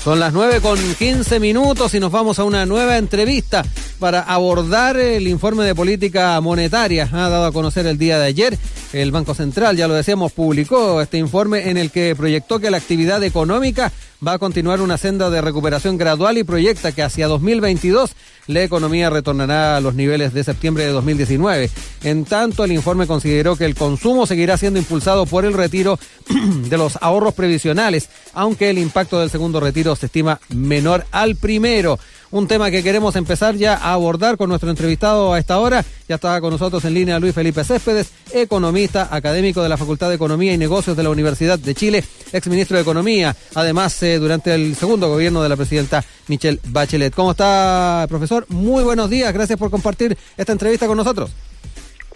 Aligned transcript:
Son 0.00 0.20
las 0.20 0.32
9 0.32 0.60
con 0.60 0.78
15 0.78 1.40
minutos 1.40 1.92
y 1.92 1.98
nos 1.98 2.12
vamos 2.12 2.38
a 2.38 2.44
una 2.44 2.64
nueva 2.66 2.98
entrevista 2.98 3.64
para 3.98 4.20
abordar 4.20 4.96
el 4.96 5.28
informe 5.28 5.64
de 5.64 5.74
política 5.74 6.40
monetaria. 6.40 7.08
Ha 7.12 7.28
dado 7.28 7.46
a 7.46 7.52
conocer 7.52 7.86
el 7.86 7.98
día 7.98 8.18
de 8.18 8.26
ayer. 8.26 8.58
El 8.92 9.12
Banco 9.12 9.34
Central, 9.34 9.76
ya 9.76 9.88
lo 9.88 9.94
decíamos, 9.94 10.32
publicó 10.32 11.00
este 11.02 11.18
informe 11.18 11.68
en 11.68 11.76
el 11.76 11.90
que 11.90 12.14
proyectó 12.16 12.58
que 12.58 12.70
la 12.70 12.78
actividad 12.78 13.22
económica 13.22 13.92
va 14.26 14.32
a 14.32 14.38
continuar 14.38 14.80
una 14.80 14.98
senda 14.98 15.30
de 15.30 15.40
recuperación 15.40 15.96
gradual 15.96 16.38
y 16.38 16.44
proyecta 16.44 16.92
que 16.92 17.02
hacia 17.02 17.28
2022 17.28 18.12
la 18.48 18.62
economía 18.62 19.10
retornará 19.10 19.76
a 19.76 19.80
los 19.80 19.94
niveles 19.94 20.32
de 20.32 20.42
septiembre 20.42 20.84
de 20.84 20.92
2019. 20.92 21.70
En 22.02 22.24
tanto, 22.24 22.64
el 22.64 22.72
informe 22.72 23.06
consideró 23.06 23.56
que 23.56 23.66
el 23.66 23.74
consumo 23.74 24.26
seguirá 24.26 24.56
siendo 24.56 24.78
impulsado 24.78 25.26
por 25.26 25.44
el 25.44 25.52
retiro 25.52 25.98
de 26.68 26.78
los 26.78 26.98
ahorros 27.00 27.34
previsionales, 27.34 28.08
aunque 28.32 28.70
el 28.70 28.78
impacto 28.78 29.20
del 29.20 29.30
segundo 29.30 29.60
retiro 29.60 29.94
se 29.94 30.06
estima 30.06 30.40
menor 30.48 31.04
al 31.12 31.36
primero 31.36 31.98
un 32.30 32.46
tema 32.46 32.70
que 32.70 32.82
queremos 32.82 33.16
empezar 33.16 33.54
ya 33.54 33.74
a 33.74 33.92
abordar 33.92 34.36
con 34.36 34.48
nuestro 34.48 34.70
entrevistado 34.70 35.32
a 35.32 35.38
esta 35.38 35.58
hora. 35.58 35.84
Ya 36.08 36.16
estaba 36.16 36.40
con 36.40 36.50
nosotros 36.50 36.84
en 36.84 36.94
línea 36.94 37.18
Luis 37.18 37.34
Felipe 37.34 37.64
Céspedes, 37.64 38.12
economista, 38.32 39.08
académico 39.10 39.62
de 39.62 39.68
la 39.68 39.76
Facultad 39.76 40.08
de 40.08 40.14
Economía 40.14 40.52
y 40.52 40.58
Negocios 40.58 40.96
de 40.96 41.02
la 41.02 41.10
Universidad 41.10 41.58
de 41.58 41.74
Chile, 41.74 42.04
exministro 42.32 42.76
de 42.76 42.82
Economía, 42.82 43.34
además 43.54 44.02
eh, 44.02 44.18
durante 44.18 44.54
el 44.54 44.74
segundo 44.74 45.08
gobierno 45.08 45.42
de 45.42 45.48
la 45.48 45.56
presidenta 45.56 46.04
Michelle 46.28 46.60
Bachelet. 46.68 47.14
¿Cómo 47.14 47.32
está, 47.32 48.06
profesor? 48.08 48.46
Muy 48.48 48.84
buenos 48.84 49.10
días, 49.10 49.32
gracias 49.32 49.58
por 49.58 49.70
compartir 49.70 50.16
esta 50.36 50.52
entrevista 50.52 50.86
con 50.86 50.96
nosotros. 50.96 51.30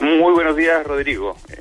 Muy 0.00 0.32
buenos 0.32 0.56
días, 0.56 0.84
Rodrigo. 0.86 1.36
Eh, 1.48 1.58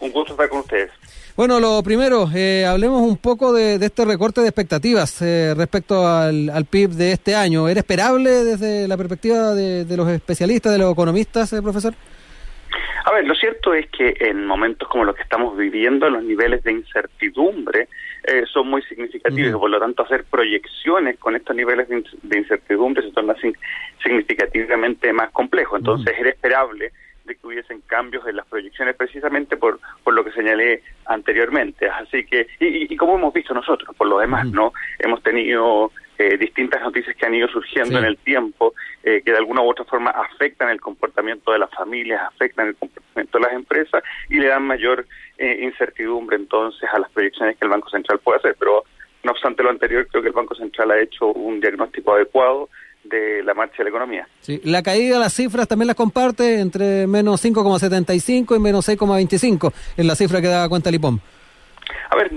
un 0.00 0.10
gusto 0.10 0.32
estar 0.32 0.48
con 0.48 0.60
ustedes. 0.60 0.90
Bueno, 1.36 1.58
lo 1.58 1.82
primero, 1.82 2.28
eh, 2.32 2.64
hablemos 2.64 3.02
un 3.02 3.16
poco 3.16 3.52
de, 3.52 3.74
este 3.74 4.04
recorte 4.04 4.40
de 4.40 4.46
expectativas 4.46 5.20
eh, 5.20 5.52
respecto 5.56 6.06
al, 6.06 6.64
PIB 6.70 6.90
de 6.90 7.10
este 7.10 7.34
año. 7.34 7.68
¿Era 7.68 7.80
esperable 7.80 8.30
desde 8.30 8.86
la 8.86 8.96
perspectiva 8.96 9.52
de, 9.52 9.96
los 9.96 10.08
especialistas, 10.10 10.70
de 10.70 10.78
los 10.78 10.92
economistas, 10.92 11.52
eh, 11.52 11.60
profesor? 11.60 11.92
A 13.04 13.12
ver, 13.12 13.26
lo 13.26 13.34
cierto 13.34 13.74
es 13.74 13.90
que 13.90 14.14
en 14.20 14.46
momentos 14.46 14.88
como 14.88 15.04
los 15.04 15.16
que 15.16 15.22
estamos 15.22 15.56
viviendo, 15.56 16.08
los 16.08 16.22
niveles 16.22 16.62
de 16.62 16.70
incertidumbre 16.70 17.88
son 18.50 18.68
muy 18.68 18.82
significativos 18.82 19.50
y 19.50 19.58
por 19.58 19.68
lo 19.68 19.78
tanto 19.78 20.04
hacer 20.04 20.24
proyecciones 20.24 21.18
con 21.18 21.36
estos 21.36 21.54
niveles 21.54 21.88
de, 21.88 22.38
incertidumbre 22.38 23.02
se 23.02 23.10
torna 23.10 23.34
significativamente 24.02 25.12
más 25.12 25.30
complejo. 25.32 25.76
Entonces 25.76 26.14
era 26.16 26.30
esperable 26.30 26.92
de 27.24 27.36
que 27.36 27.46
hubiesen 27.46 27.80
cambios 27.82 28.26
en 28.26 28.36
las 28.36 28.46
proyecciones 28.46 28.96
precisamente 28.96 29.56
por, 29.56 29.80
por 30.02 30.14
lo 30.14 30.24
que 30.24 30.32
señalé 30.32 30.82
anteriormente. 31.06 31.88
Así 31.88 32.24
que, 32.24 32.46
y, 32.60 32.92
y 32.92 32.96
como 32.96 33.16
hemos 33.16 33.32
visto 33.32 33.54
nosotros, 33.54 33.94
por 33.96 34.08
lo 34.08 34.18
demás, 34.18 34.46
¿no? 34.46 34.72
Hemos 34.98 35.22
tenido 35.22 35.90
eh, 36.16 36.36
distintas 36.36 36.80
noticias 36.80 37.16
que 37.16 37.26
han 37.26 37.34
ido 37.34 37.48
surgiendo 37.48 37.98
en 37.98 38.04
el 38.04 38.16
tiempo, 38.18 38.74
eh, 39.02 39.22
que 39.24 39.32
de 39.32 39.38
alguna 39.38 39.62
u 39.62 39.70
otra 39.70 39.84
forma 39.84 40.10
afectan 40.10 40.70
el 40.70 40.80
comportamiento 40.80 41.50
de 41.50 41.58
las 41.58 41.70
familias, 41.70 42.22
afectan 42.22 42.68
el 42.68 42.76
comportamiento 42.76 43.38
de 43.38 43.44
las 43.44 43.52
empresas 43.52 44.02
y 44.28 44.36
le 44.36 44.46
dan 44.46 44.62
mayor 44.62 45.06
eh, 45.38 45.58
incertidumbre 45.62 46.36
entonces 46.36 46.88
a 46.92 47.00
las 47.00 47.10
proyecciones 47.10 47.56
que 47.56 47.64
el 47.64 47.70
Banco 47.70 47.88
Central 47.90 48.20
puede 48.20 48.38
hacer. 48.38 48.54
Pero 48.58 48.84
no 49.24 49.32
obstante 49.32 49.64
lo 49.64 49.70
anterior, 49.70 50.06
creo 50.06 50.22
que 50.22 50.28
el 50.28 50.34
Banco 50.34 50.54
Central 50.54 50.92
ha 50.92 51.00
hecho 51.00 51.26
un 51.32 51.58
diagnóstico 51.60 52.14
adecuado 52.14 52.68
de 53.04 53.42
la 53.42 53.54
marcha 53.54 53.78
de 53.78 53.84
la 53.84 53.90
economía. 53.90 54.28
Sí, 54.40 54.60
la 54.64 54.82
caída 54.82 55.14
de 55.14 55.20
las 55.20 55.34
cifras 55.34 55.68
también 55.68 55.86
las 55.86 55.96
comparte 55.96 56.60
entre 56.60 57.06
menos 57.06 57.44
5,75 57.44 58.56
y 58.56 58.58
menos 58.58 58.88
6,25 58.88 59.72
en 59.96 60.06
la 60.06 60.14
cifra 60.14 60.40
que 60.40 60.48
da 60.48 60.68
cuenta 60.68 60.90
Lipón. 60.90 61.20
A 62.10 62.16
ver, 62.16 62.30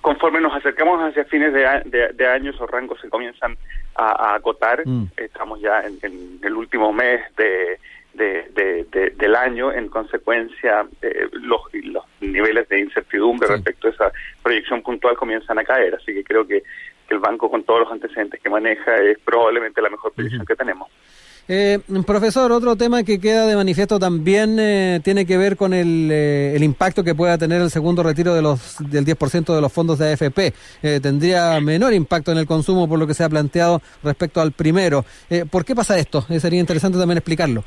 conforme 0.00 0.40
nos 0.40 0.54
acercamos 0.54 1.00
hacia 1.02 1.24
fines 1.24 1.52
de, 1.52 2.12
de, 2.14 2.26
año, 2.26 2.50
esos 2.50 2.70
rangos 2.70 3.00
se 3.00 3.08
comienzan 3.08 3.56
a, 3.96 4.34
acotar. 4.34 4.86
Mm. 4.86 5.06
Estamos 5.16 5.60
ya 5.60 5.82
en, 5.82 6.38
el 6.42 6.54
último 6.54 6.92
mes 6.92 7.20
de, 7.36 7.78
del 8.14 9.36
año, 9.36 9.72
en 9.72 9.88
consecuencia, 9.88 10.86
eh, 11.02 11.28
los, 11.32 11.62
los 11.72 12.04
niveles 12.20 12.68
de 12.68 12.80
incertidumbre 12.80 13.48
respecto 13.48 13.88
a 13.88 13.90
esa 13.90 14.12
proyección 14.42 14.82
puntual 14.82 15.16
comienzan 15.16 15.58
a 15.58 15.64
caer. 15.64 15.94
Así 15.94 16.12
que 16.12 16.24
creo 16.24 16.46
que 16.46 16.62
el 17.10 17.18
banco 17.18 17.50
con 17.50 17.64
todos 17.64 17.80
los 17.80 17.92
antecedentes 17.92 18.40
que 18.40 18.48
maneja 18.48 18.94
es 18.96 19.18
probablemente 19.18 19.82
la 19.82 19.90
mejor 19.90 20.12
posición 20.12 20.46
que 20.46 20.56
tenemos. 20.56 20.88
Eh, 21.52 21.80
profesor, 22.06 22.52
otro 22.52 22.76
tema 22.76 23.02
que 23.02 23.20
queda 23.20 23.44
de 23.44 23.56
manifiesto 23.56 23.98
también 23.98 24.56
eh, 24.60 25.00
tiene 25.02 25.26
que 25.26 25.36
ver 25.36 25.56
con 25.56 25.74
el, 25.74 26.08
eh, 26.12 26.54
el, 26.54 26.62
impacto 26.62 27.02
que 27.02 27.16
pueda 27.16 27.38
tener 27.38 27.60
el 27.60 27.70
segundo 27.70 28.04
retiro 28.04 28.34
de 28.34 28.40
los, 28.40 28.76
del 28.88 29.04
10% 29.04 29.52
de 29.52 29.60
los 29.60 29.72
fondos 29.72 29.98
de 29.98 30.12
AFP. 30.12 30.52
Eh, 30.80 31.00
tendría 31.02 31.60
menor 31.60 31.92
impacto 31.92 32.30
en 32.30 32.38
el 32.38 32.46
consumo 32.46 32.88
por 32.88 33.00
lo 33.00 33.06
que 33.08 33.14
se 33.14 33.24
ha 33.24 33.28
planteado 33.28 33.80
respecto 34.04 34.40
al 34.40 34.52
primero. 34.52 35.04
¿Por 35.50 35.64
qué 35.64 35.74
pasa 35.74 35.98
esto? 35.98 36.20
sería 36.22 36.60
interesante 36.60 36.98
también 36.98 37.18
explicarlo. 37.18 37.64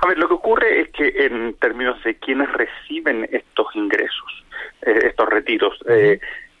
A 0.00 0.08
ver, 0.08 0.16
lo 0.16 0.26
que 0.26 0.34
ocurre 0.34 0.80
es 0.80 0.88
que 0.88 1.26
en 1.26 1.56
términos 1.60 2.02
de 2.04 2.14
quienes 2.14 2.50
reciben 2.54 3.28
estos 3.30 3.66
ingresos, 3.74 4.44
estos 4.80 5.28
retiros, 5.28 5.78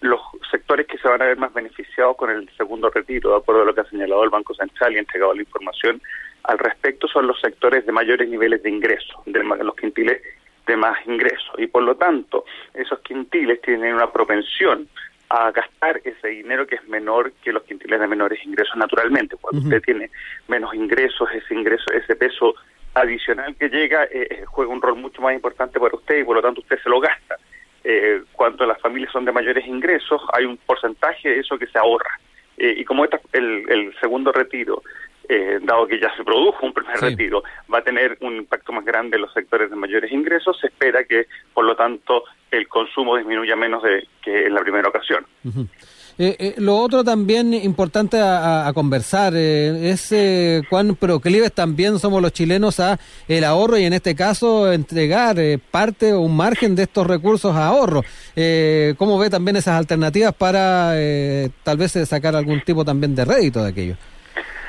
los 0.04 0.20
sectores 0.50 0.86
que 0.86 0.98
se 0.98 1.08
van 1.08 1.22
a 1.22 1.26
ver 1.26 1.38
más 1.38 1.52
beneficiados 1.52 2.16
con 2.16 2.30
el 2.30 2.48
segundo 2.56 2.90
retiro, 2.90 3.30
de 3.30 3.36
acuerdo 3.36 3.62
a 3.62 3.64
lo 3.64 3.74
que 3.74 3.80
ha 3.80 3.88
señalado 3.88 4.22
el 4.22 4.30
Banco 4.30 4.54
Central 4.54 4.92
y 4.92 4.96
ha 4.96 5.00
entregado 5.00 5.34
la 5.34 5.42
información 5.42 6.00
al 6.44 6.58
respecto, 6.58 7.08
son 7.08 7.26
los 7.26 7.40
sectores 7.40 7.86
de 7.86 7.92
mayores 7.92 8.28
niveles 8.28 8.62
de 8.62 8.70
ingresos, 8.70 9.16
de 9.24 9.42
los 9.42 9.74
quintiles 9.76 10.20
de 10.66 10.76
más 10.76 10.96
ingresos. 11.06 11.54
Y 11.58 11.66
por 11.68 11.82
lo 11.82 11.96
tanto, 11.96 12.44
esos 12.74 13.00
quintiles 13.00 13.62
tienen 13.62 13.94
una 13.94 14.12
propensión 14.12 14.88
a 15.30 15.50
gastar 15.50 16.02
ese 16.04 16.28
dinero 16.28 16.66
que 16.66 16.74
es 16.74 16.86
menor 16.86 17.32
que 17.42 17.52
los 17.52 17.62
quintiles 17.62 17.98
de 17.98 18.06
menores 18.06 18.44
ingresos 18.44 18.76
naturalmente. 18.76 19.36
Cuando 19.40 19.62
usted 19.62 19.82
tiene 19.82 20.10
menos 20.48 20.74
ingresos, 20.74 21.30
ese 21.32 21.54
ingreso, 21.54 21.90
ese 21.92 22.14
peso 22.14 22.54
adicional 22.92 23.56
que 23.56 23.70
llega, 23.70 24.04
eh, 24.04 24.28
eh, 24.30 24.44
juega 24.46 24.70
un 24.70 24.82
rol 24.82 24.96
mucho 24.96 25.22
más 25.22 25.34
importante 25.34 25.80
para 25.80 25.96
usted 25.96 26.18
y 26.18 26.24
por 26.24 26.36
lo 26.36 26.42
tanto 26.42 26.60
usted 26.60 26.78
se 26.82 26.90
lo 26.90 27.00
gasta 27.00 27.36
eh, 27.84 28.22
cuando 28.32 28.66
las 28.66 28.80
familias 28.80 29.12
son 29.12 29.24
de 29.24 29.32
mayores 29.32 29.66
ingresos, 29.66 30.22
hay 30.32 30.44
un 30.46 30.56
porcentaje 30.56 31.28
de 31.28 31.40
eso 31.40 31.58
que 31.58 31.66
se 31.66 31.78
ahorra. 31.78 32.18
Eh, 32.56 32.74
y 32.78 32.84
como 32.84 33.04
el, 33.04 33.10
el 33.32 33.94
segundo 34.00 34.32
retiro, 34.32 34.82
eh, 35.28 35.58
dado 35.62 35.86
que 35.86 35.98
ya 35.98 36.14
se 36.16 36.24
produjo 36.24 36.66
un 36.66 36.72
primer 36.72 36.98
retiro, 36.98 37.42
va 37.72 37.78
a 37.78 37.82
tener 37.82 38.16
un 38.20 38.36
impacto 38.36 38.72
más 38.72 38.84
grande 38.84 39.16
en 39.16 39.22
los 39.22 39.32
sectores 39.32 39.70
de 39.70 39.76
mayores 39.76 40.12
ingresos, 40.12 40.58
se 40.60 40.66
espera 40.66 41.04
que, 41.04 41.26
por 41.52 41.64
lo 41.64 41.74
tanto, 41.74 42.24
el 42.50 42.68
consumo 42.68 43.16
disminuya 43.16 43.56
menos 43.56 43.82
de 43.82 44.06
que 44.22 44.46
en 44.46 44.54
la 44.54 44.60
primera 44.60 44.88
ocasión. 44.88 45.26
Eh, 46.16 46.36
eh, 46.38 46.54
lo 46.58 46.76
otro 46.76 47.02
también 47.02 47.52
importante 47.52 48.18
a, 48.20 48.70
conversar 48.72 49.32
eh, 49.34 49.90
es 49.90 50.14
cuán 50.68 50.94
proclives 50.94 51.52
también 51.52 51.98
somos 51.98 52.22
los 52.22 52.32
chilenos 52.32 52.78
a 52.78 52.98
el 53.26 53.42
ahorro 53.42 53.78
y 53.78 53.84
en 53.84 53.92
este 53.92 54.14
caso 54.14 54.72
entregar 54.72 55.36
parte 55.70 56.12
o 56.12 56.20
un 56.20 56.36
margen 56.36 56.76
de 56.76 56.84
estos 56.84 57.06
recursos 57.06 57.54
a 57.56 57.66
ahorro. 57.66 58.02
¿Cómo 58.96 59.18
ve 59.18 59.28
también 59.28 59.56
esas 59.56 59.76
alternativas 59.76 60.32
para 60.34 60.94
tal 61.62 61.76
vez 61.76 61.92
sacar 62.08 62.36
algún 62.36 62.60
tipo 62.60 62.84
también 62.84 63.14
de 63.14 63.24
rédito 63.24 63.62
de 63.62 63.70
aquello? 63.70 63.96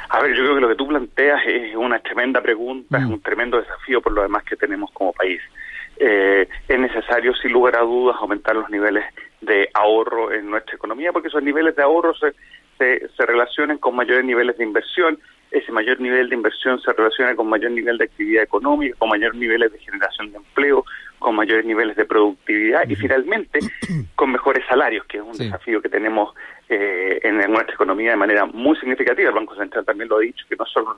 A 0.09 0.21
ver, 0.21 0.35
yo 0.35 0.43
creo 0.43 0.55
que 0.55 0.61
lo 0.61 0.69
que 0.69 0.75
tú 0.75 0.87
planteas 0.87 1.41
es 1.45 1.75
una 1.75 1.99
tremenda 1.99 2.41
pregunta, 2.41 2.97
es 2.97 3.03
mm. 3.05 3.13
un 3.13 3.21
tremendo 3.21 3.59
desafío 3.59 4.01
por 4.01 4.13
lo 4.13 4.21
demás 4.21 4.43
que 4.43 4.55
tenemos 4.55 4.91
como 4.91 5.13
país. 5.13 5.41
es 5.97 6.79
necesario, 6.79 7.33
sin 7.35 7.51
lugar 7.51 7.75
a 7.75 7.81
dudas, 7.81 8.15
aumentar 8.19 8.55
los 8.55 8.69
niveles 8.69 9.03
de 9.41 9.69
ahorro 9.73 10.31
en 10.31 10.49
nuestra 10.49 10.75
economía, 10.75 11.11
porque 11.11 11.27
esos 11.27 11.43
niveles 11.43 11.75
de 11.75 11.83
ahorro 11.83 12.13
se, 12.15 12.33
se, 12.77 13.25
relacionan 13.25 13.77
con 13.77 13.95
mayores 13.95 14.25
niveles 14.25 14.57
de 14.57 14.63
inversión, 14.63 15.19
ese 15.51 15.71
mayor 15.71 15.99
nivel 15.99 16.29
de 16.29 16.35
inversión 16.35 16.81
se 16.81 16.91
relaciona 16.93 17.35
con 17.35 17.47
mayor 17.47 17.71
nivel 17.71 17.97
de 17.97 18.05
actividad 18.05 18.43
económica, 18.43 18.95
con 18.97 19.09
mayor 19.09 19.35
niveles 19.35 19.71
de 19.71 19.79
generación 19.79 20.31
de 20.31 20.37
empleo, 20.37 20.83
con 21.19 21.35
mayores 21.35 21.65
niveles 21.65 21.95
de 21.95 22.05
productividad 22.05 22.87
y 22.89 22.95
finalmente 22.95 23.59
con 24.15 24.31
mejores 24.31 24.65
salarios, 24.67 25.05
que 25.05 25.17
es 25.17 25.23
un 25.23 25.37
desafío 25.37 25.81
que 25.81 25.89
tenemos 25.89 26.33
eh, 26.67 27.19
en 27.23 27.37
nuestra 27.37 27.73
economía 27.73 28.11
de 28.11 28.17
manera 28.17 28.45
muy 28.45 28.75
significativa. 28.77 29.29
El 29.29 29.35
Banco 29.35 29.55
Central 29.55 29.85
también 29.85 30.09
lo 30.09 30.17
ha 30.17 30.21
dicho, 30.21 30.45
que 30.49 30.55
no 30.55 30.65
es 30.65 30.71
solo 30.71 30.97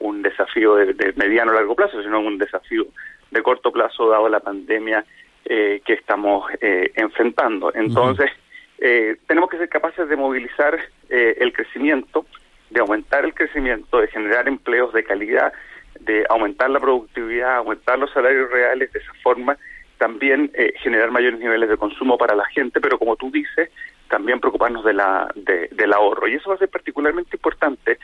un 0.00 0.22
desafío 0.22 0.76
de, 0.76 0.92
de 0.92 1.12
mediano 1.14 1.52
o 1.52 1.54
largo 1.54 1.74
plazo, 1.74 2.02
sino 2.02 2.20
un 2.20 2.36
desafío 2.36 2.86
de 3.30 3.42
corto 3.42 3.72
plazo 3.72 4.08
dado 4.08 4.28
la 4.28 4.40
pandemia 4.40 5.04
eh, 5.48 5.80
que 5.84 5.92
estamos 5.92 6.50
eh, 6.60 6.90
enfrentando. 6.96 7.72
Entonces, 7.72 8.32
eh, 8.78 9.14
tenemos 9.28 9.48
que 9.48 9.58
ser 9.58 9.68
capaces 9.68 10.08
de 10.08 10.16
movilizar 10.16 10.76
el 11.08 11.52
crecimiento, 11.52 12.26
de 12.70 12.80
aumentar 12.80 13.24
el 13.24 13.32
crecimiento, 13.32 14.00
de 14.00 14.08
generar 14.08 14.48
empleos 14.48 14.92
de 14.92 15.04
calidad, 15.04 15.52
de 16.00 16.26
aumentar 16.28 16.68
la 16.70 16.80
productividad, 16.80 17.58
aumentar 17.58 17.96
los 17.96 18.10
salarios 18.10 18.50
reales, 18.50 18.92
de 18.92 18.98
esa 18.98 19.12
forma 19.22 19.56
también 19.98 20.50
generar 20.82 21.12
mayores 21.12 21.38
niveles 21.38 21.68
de 21.68 21.76
consumo 21.76 22.18
para 22.18 22.34
la 22.34 22.46
gente, 22.46 22.80
pero 22.80 22.98
como 22.98 23.14
tú 23.14 23.30
dices, 23.30 23.70
también 24.08 24.40
preocuparnos 24.40 24.84
de 24.84 24.94
la, 24.94 25.32
del 25.36 25.92
ahorro. 25.92 26.26
Y 26.26 26.34
eso 26.34 26.48
va 26.50 26.56
a 26.56 26.58
ser 26.58 26.70
particularmente 26.70 27.36
importante 27.36 28.00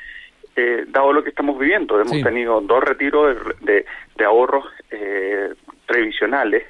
dado 0.86 1.12
lo 1.12 1.24
que 1.24 1.30
estamos 1.30 1.58
viviendo. 1.58 2.00
Hemos 2.00 2.22
tenido 2.22 2.60
dos 2.60 2.84
retiros 2.84 3.36
de, 3.62 3.84
de, 4.14 4.24
ahorros 4.24 4.64
previsionales 5.86 6.62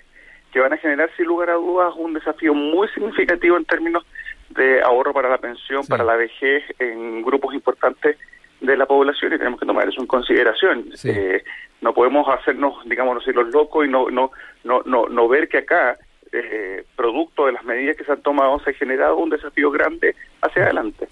que 0.52 0.60
van 0.60 0.72
a 0.72 0.76
generar 0.76 1.10
sin 1.16 1.26
lugar 1.26 1.50
a 1.50 1.54
dudas 1.54 1.94
un 1.96 2.12
desafío 2.12 2.54
muy 2.54 2.88
significativo 2.88 3.56
en 3.56 3.64
términos 3.64 4.04
de 4.50 4.82
ahorro 4.82 5.12
para 5.12 5.28
la 5.28 5.38
pensión, 5.38 5.87
para 5.87 6.04
la 6.04 6.16
vejez 6.16 6.62
en 6.78 7.22
grupos 7.22 7.54
importantes 7.54 8.19
de 8.60 8.76
la 8.76 8.87
población 8.87 9.32
y 9.32 9.38
tenemos 9.38 9.58
que 9.58 9.66
tomar 9.66 9.88
eso 9.88 10.00
en 10.00 10.06
consideración. 10.06 10.90
Eh, 11.04 11.43
no 11.81 11.94
podemos 11.94 12.28
hacernos, 12.28 12.75
digamos 12.84 13.26
los 13.26 13.49
locos 13.49 13.87
y 13.87 13.88
no, 13.88 14.08
no, 14.10 14.31
no, 14.64 14.82
no, 14.84 15.06
no 15.08 15.28
ver 15.28 15.49
que 15.49 15.58
acá, 15.58 15.99
eh, 16.32 16.84
producto 16.96 17.46
de 17.46 17.52
las 17.52 17.64
medidas 17.64 17.96
que 17.96 18.05
se 18.05 18.12
han 18.12 18.23
tomado, 18.23 18.58
se 18.61 18.70
ha 18.70 18.73
generado 18.73 19.17
un 19.17 19.31
desafío 19.31 19.70
grande 19.70 20.14
hacia 20.40 20.64
adelante. 20.64 21.06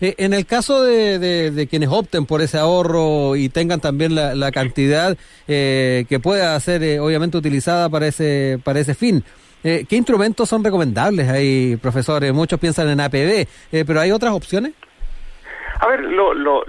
Eh, 0.00 0.14
en 0.18 0.34
el 0.34 0.46
caso 0.46 0.82
de, 0.82 1.18
de, 1.18 1.66
quienes 1.66 1.88
opten 1.88 2.26
por 2.26 2.42
ese 2.42 2.58
ahorro 2.58 3.36
y 3.36 3.48
tengan 3.48 3.80
también 3.80 4.14
la, 4.14 4.34
la 4.34 4.52
cantidad 4.52 5.16
que 5.46 6.20
pueda 6.22 6.58
ser, 6.60 7.00
obviamente, 7.00 7.38
utilizada 7.38 7.88
para 7.88 8.06
ese, 8.06 8.58
para 8.62 8.80
ese 8.80 8.94
fin, 8.94 9.24
¿qué 9.62 9.86
instrumentos 9.90 10.48
son 10.48 10.62
recomendables 10.62 11.28
ahí, 11.28 11.76
profesores? 11.76 12.32
Muchos 12.32 12.60
piensan 12.60 12.88
en 12.88 13.00
APB, 13.00 13.46
pero 13.86 14.00
¿hay 14.00 14.10
otras 14.12 14.32
opciones? 14.32 14.74
A 15.80 15.88
ver, 15.88 16.00
lo, 16.00 16.32
lo, 16.32 16.64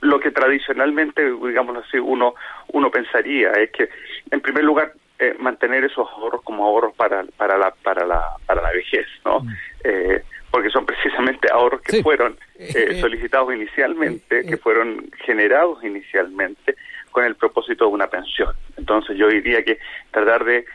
lo, 0.00 0.20
que 0.20 0.30
tradicionalmente, 0.30 1.22
digamos 1.22 1.76
así, 1.78 1.98
uno, 1.98 2.34
uno 2.72 2.90
pensaría 2.90 3.50
es 3.52 3.70
que, 3.70 3.88
en 4.30 4.40
primer 4.40 4.64
lugar, 4.64 4.92
eh, 5.22 5.36
mantener 5.38 5.84
esos 5.84 6.08
ahorros 6.10 6.42
como 6.42 6.64
ahorros 6.64 6.94
para, 6.94 7.24
para, 7.36 7.56
la, 7.56 7.70
para, 7.70 8.06
la, 8.06 8.22
para 8.46 8.62
la 8.62 8.72
vejez, 8.72 9.06
¿no? 9.24 9.40
Mm. 9.40 9.48
Eh, 9.84 10.22
porque 10.50 10.68
son 10.70 10.84
precisamente 10.84 11.48
ahorros 11.50 11.80
que 11.80 12.02
fueron 12.02 12.36
eh, 12.58 12.98
solicitados 13.00 13.54
inicialmente, 13.54 14.44
que 14.44 14.56
fueron 14.58 15.10
generados 15.24 15.82
inicialmente 15.82 16.74
con 17.10 17.24
el 17.24 17.36
propósito 17.36 17.86
de 17.86 17.90
una 17.92 18.06
pensión. 18.08 18.52
Entonces 18.76 19.16
yo 19.16 19.28
diría 19.28 19.62
que 19.62 19.78
tratar 20.10 20.44
de 20.44 20.66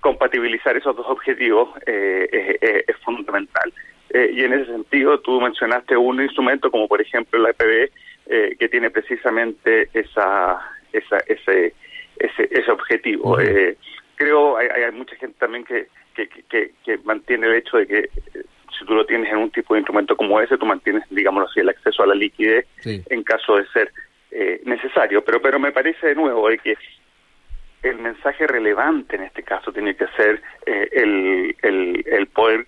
compatibilizar 0.00 0.76
esos 0.76 0.94
dos 0.96 1.06
objetivos 1.08 1.70
es 1.86 2.96
fundamental. 3.04 3.72
Eh, 4.10 4.30
y 4.32 4.44
en 4.44 4.52
ese 4.54 4.72
sentido, 4.72 5.18
tú 5.20 5.40
mencionaste 5.40 5.96
un 5.96 6.22
instrumento 6.22 6.70
como 6.70 6.88
por 6.88 7.00
ejemplo 7.00 7.38
la 7.40 7.50
EPB, 7.50 7.90
eh, 8.28 8.56
que 8.58 8.68
tiene 8.68 8.90
precisamente 8.90 9.88
esa, 9.92 10.58
esa, 10.92 11.18
ese, 11.26 11.74
ese, 12.18 12.48
ese 12.50 12.70
objetivo. 12.70 13.38
Eh, 13.40 13.76
creo 14.16 14.56
hay, 14.56 14.68
hay 14.68 14.92
mucha 14.92 15.16
gente 15.16 15.36
también 15.38 15.64
que, 15.64 15.88
que, 16.14 16.28
que, 16.28 16.72
que, 16.84 16.98
mantiene 17.04 17.46
el 17.46 17.54
hecho 17.54 17.76
de 17.78 17.86
que 17.86 18.10
si 18.78 18.84
tú 18.84 18.94
lo 18.94 19.06
tienes 19.06 19.30
en 19.30 19.38
un 19.38 19.50
tipo 19.50 19.74
de 19.74 19.80
instrumento 19.80 20.16
como 20.16 20.40
ese, 20.40 20.58
tú 20.58 20.66
mantienes, 20.66 21.04
digámoslo 21.10 21.48
así, 21.48 21.60
el 21.60 21.68
acceso 21.68 22.02
a 22.02 22.06
la 22.06 22.14
liquidez 22.14 22.66
en 22.84 23.22
caso 23.22 23.56
de 23.56 23.66
ser 23.68 23.92
necesario. 24.64 25.24
Pero, 25.24 25.40
pero 25.40 25.58
me 25.58 25.72
parece 25.72 26.08
de 26.08 26.14
nuevo 26.14 26.48
de 26.48 26.58
que 26.58 26.76
el 27.82 27.98
mensaje 27.98 28.46
relevante 28.46 29.16
en 29.16 29.22
este 29.22 29.42
caso 29.42 29.72
tiene 29.72 29.94
que 29.94 30.06
ser 30.08 30.42
el, 30.66 31.56
el, 31.62 32.04
el 32.06 32.26
poder 32.26 32.66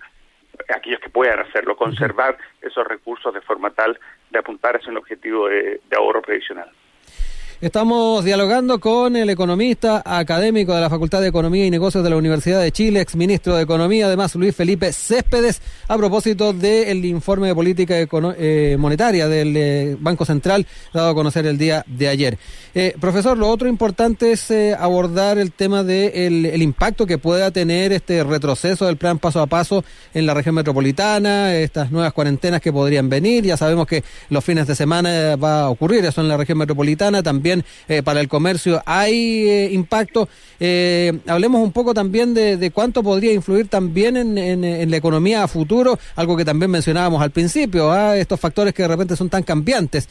aquellos 0.75 0.99
que 0.99 1.09
puedan 1.09 1.39
hacerlo, 1.39 1.75
conservar 1.75 2.37
esos 2.61 2.85
recursos 2.85 3.33
de 3.33 3.41
forma 3.41 3.71
tal 3.71 3.99
de 4.29 4.39
apuntar 4.39 4.75
hacia 4.75 4.91
un 4.91 4.97
objetivo 4.97 5.47
de, 5.47 5.81
de 5.89 5.97
ahorro 5.97 6.21
previsional. 6.21 6.69
Estamos 7.61 8.23
dialogando 8.23 8.79
con 8.79 9.17
el 9.17 9.29
economista 9.29 10.01
académico 10.05 10.73
de 10.73 10.79
la 10.79 10.89
Facultad 10.89 11.19
de 11.19 11.27
Economía 11.27 11.65
y 11.65 11.69
Negocios 11.69 12.05
de 12.05 12.09
la 12.09 12.15
Universidad 12.15 12.61
de 12.61 12.71
Chile, 12.71 13.01
ex 13.01 13.17
ministro 13.17 13.53
de 13.53 13.63
Economía, 13.63 14.05
además 14.05 14.33
Luis 14.35 14.55
Felipe 14.55 14.93
Céspedes, 14.93 15.61
a 15.89 15.97
propósito 15.97 16.53
del 16.53 17.03
informe 17.03 17.47
de 17.47 17.55
política 17.55 17.95
eh, 17.97 18.77
monetaria 18.79 19.27
del 19.27 19.57
eh, 19.57 19.97
Banco 19.99 20.23
Central 20.23 20.65
dado 20.93 21.09
a 21.09 21.13
conocer 21.13 21.45
el 21.47 21.57
día 21.57 21.83
de 21.85 22.07
ayer. 22.07 22.37
Eh, 22.73 22.95
profesor, 22.97 23.37
lo 23.37 23.49
otro 23.49 23.67
importante 23.67 24.31
es 24.31 24.49
abordar 24.79 25.37
el 25.37 25.51
tema 25.51 25.83
del 25.83 26.43
de 26.43 26.53
el 26.55 26.61
impacto 26.61 27.05
que 27.05 27.17
pueda 27.17 27.51
tener 27.51 27.91
este 27.91 28.23
retroceso 28.23 28.85
del 28.85 28.95
plan 28.95 29.19
paso 29.19 29.41
a 29.41 29.47
paso 29.47 29.83
en 30.13 30.25
la 30.25 30.33
región 30.33 30.55
metropolitana, 30.55 31.53
estas 31.53 31.91
nuevas 31.91 32.13
cuarentenas 32.13 32.61
que 32.61 32.71
podrían 32.71 33.09
venir. 33.09 33.43
Ya 33.43 33.57
sabemos 33.57 33.85
que 33.85 34.05
los 34.29 34.45
fines 34.45 34.65
de 34.65 34.75
semana 34.75 35.35
va 35.35 35.63
a 35.63 35.69
ocurrir 35.69 36.05
eso 36.05 36.21
en 36.21 36.29
la 36.29 36.37
región 36.37 36.57
metropolitana, 36.57 37.21
también 37.21 37.48
eh, 37.87 38.03
para 38.03 38.19
el 38.19 38.27
comercio 38.27 38.81
hay 38.85 39.47
eh, 39.47 39.69
impacto. 39.71 40.27
Eh, 40.59 41.19
hablemos 41.27 41.61
un 41.61 41.71
poco 41.71 41.93
también 41.93 42.33
de, 42.33 42.71
cuánto 42.73 43.03
podría 43.03 43.33
influir 43.33 43.67
también 43.67 44.17
en, 44.17 44.91
la 44.91 44.97
economía 44.97 45.43
a 45.43 45.47
futuro, 45.47 45.97
algo 46.15 46.35
que 46.35 46.45
también 46.45 46.71
mencionábamos 46.71 47.21
al 47.21 47.31
principio, 47.31 47.91
¿ah? 47.91 48.17
estos 48.17 48.39
factores 48.39 48.73
que 48.73 48.83
de 48.83 48.87
repente 48.89 49.15
son 49.15 49.29
tan 49.29 49.43
cambiantes. 49.43 50.09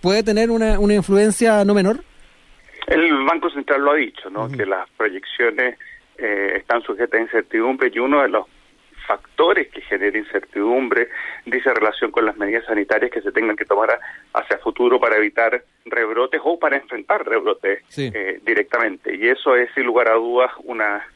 ¿Puede 0.00 0.22
tener 0.22 0.50
una, 0.50 0.94
influencia 0.94 1.64
no 1.64 1.74
menor? 1.74 2.02
El 2.86 3.24
Banco 3.24 3.50
Central 3.50 3.82
lo 3.82 3.92
ha 3.92 3.96
dicho, 3.96 4.28
¿no? 4.30 4.48
Que 4.48 4.66
las 4.66 4.88
proyecciones 4.96 5.78
están 6.18 6.82
sujetas 6.82 7.18
a 7.18 7.22
incertidumbre 7.22 7.90
y 7.92 7.98
uno 7.98 8.22
de 8.22 8.28
los 8.28 8.46
factores 9.12 9.68
que 9.68 9.82
generen 9.82 10.24
incertidumbre, 10.24 11.08
dice 11.44 11.74
relación 11.74 12.10
con 12.10 12.24
las 12.24 12.36
medidas 12.36 12.64
sanitarias 12.64 13.10
que 13.10 13.20
se 13.20 13.32
tengan 13.32 13.56
que 13.56 13.66
tomar 13.66 13.98
hacia 14.32 14.58
futuro 14.58 14.98
para 14.98 15.16
evitar 15.16 15.62
rebrotes 15.84 16.40
o 16.42 16.58
para 16.58 16.76
enfrentar 16.76 17.26
rebrotes 17.26 17.80
eh, 17.98 18.40
directamente. 18.42 19.14
Y 19.14 19.28
eso 19.28 19.54
es, 19.54 19.68
sin 19.74 19.84
lugar 19.84 20.08
a 20.08 20.14
dudas, 20.14 20.50
una 20.64 21.06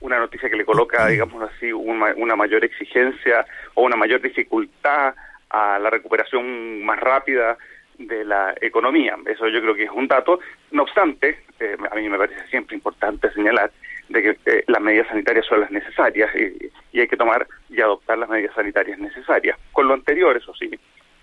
una 0.00 0.16
noticia 0.20 0.48
que 0.48 0.54
le 0.54 0.64
coloca, 0.64 1.08
digamos 1.08 1.42
así, 1.42 1.72
una, 1.72 2.14
una 2.16 2.36
mayor 2.36 2.64
exigencia 2.64 3.44
o 3.74 3.82
una 3.82 3.96
mayor 3.96 4.20
dificultad 4.20 5.12
a 5.50 5.78
la 5.80 5.90
recuperación 5.90 6.84
más 6.84 7.00
rápida 7.00 7.58
de 7.98 8.24
la 8.24 8.54
economía. 8.60 9.16
Eso 9.26 9.48
yo 9.48 9.60
creo 9.60 9.74
que 9.74 9.84
es 9.84 9.90
un 9.90 10.06
dato. 10.06 10.38
No 10.70 10.84
obstante, 10.84 11.40
eh, 11.58 11.76
a 11.90 11.96
mí 11.96 12.08
me 12.08 12.16
parece 12.16 12.46
siempre 12.46 12.76
importante 12.76 13.28
señalar 13.32 13.72
de 14.08 14.22
que 14.22 14.38
eh, 14.46 14.64
las 14.66 14.80
medidas 14.80 15.08
sanitarias 15.08 15.46
son 15.46 15.60
las 15.60 15.70
necesarias 15.70 16.30
y, 16.34 16.98
hay 16.98 17.06
que 17.06 17.16
tomar 17.16 17.46
y 17.68 17.80
adoptar 17.80 18.18
las 18.18 18.28
medidas 18.28 18.54
sanitarias 18.54 18.98
necesarias. 18.98 19.56
Con 19.72 19.86
lo 19.86 19.94
anterior, 19.94 20.36
eso 20.36 20.52
sí, 20.54 20.68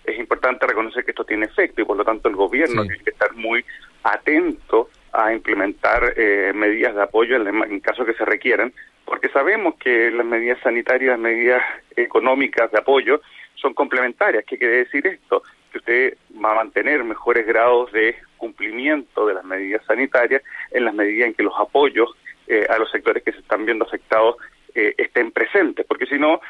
es 0.04 0.18
importante 0.18 0.66
reconocer 0.66 1.04
que 1.04 1.10
esto 1.10 1.24
tiene 1.24 1.46
efecto 1.46 1.82
y 1.82 1.84
por 1.84 1.96
lo 1.96 2.04
tanto 2.04 2.28
el 2.28 2.36
gobierno 2.36 2.82
tiene 2.84 3.04
que 3.04 3.10
estar 3.10 3.34
muy 3.34 3.64
atento 4.02 4.88
a 5.12 5.32
implementar 5.32 6.14
eh, 6.16 6.52
medidas 6.54 6.94
de 6.94 7.02
apoyo 7.02 7.36
en, 7.36 7.46
en, 7.46 7.80
caso 7.80 8.04
que 8.04 8.14
se 8.14 8.24
requieran, 8.24 8.72
porque 9.04 9.28
sabemos 9.28 9.74
que 9.76 10.10
las 10.10 10.24
medidas 10.24 10.58
sanitarias, 10.62 11.10
las 11.10 11.18
medidas 11.18 11.62
económicas 11.94 12.70
de 12.70 12.78
apoyo 12.78 13.20
son 13.54 13.74
complementarias. 13.74 14.44
¿Qué 14.46 14.58
quiere 14.58 14.78
decir 14.78 15.06
esto? 15.06 15.42
Que 15.72 15.78
usted 15.78 16.16
va 16.42 16.52
a 16.52 16.56
mantener 16.56 17.02
mejores 17.04 17.46
grados 17.46 17.92
de 17.92 18.16
cumplimiento 18.36 19.26
de 19.26 19.34
las 19.34 19.44
medidas 19.44 19.84
sanitarias 19.86 20.42
en 20.70 20.84
las 20.84 20.94
medidas 20.94 21.28
en 21.28 21.34
que 21.34 21.42
los 21.42 21.54
apoyos 21.58 22.10
eh, 22.48 22.66
a 22.68 22.78
los 22.78 22.90
sectores 22.90 23.22
que 23.22 23.32
se 23.32 23.38
están 23.38 23.64
viendo 23.64 23.84
afectados 23.84 24.36
eh, 24.74 24.94
estén 24.98 25.32
presentes, 25.32 25.86
porque 25.86 26.06
si 26.06 26.18
no, 26.18 26.40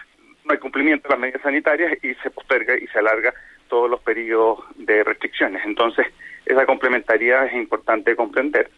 no 0.44 0.52
hay 0.52 0.58
cumplimiento 0.58 1.08
de 1.08 1.14
las 1.14 1.20
medidas 1.20 1.43
sanitarias 1.43 1.93
y 2.02 2.14
se 2.16 2.31
posterga 2.31 2.76
y 2.76 2.87
se 2.88 2.98
alarga 2.98 3.32
todos 3.69 3.90
los 3.90 4.00
periodos 4.00 4.60
de 4.76 5.03
restricciones. 5.05 5.65
Entonces, 5.65 6.06
esa 6.44 6.67
complementariedad 6.67 7.46
es 7.46 7.55
importante 7.55 8.15
comprender. 8.15 8.70